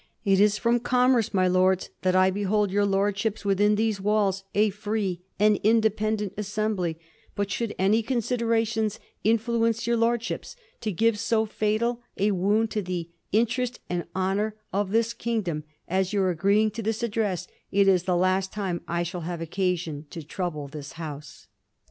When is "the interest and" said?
12.81-14.05